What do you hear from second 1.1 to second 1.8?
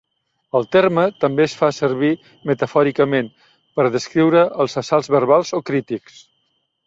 també es fa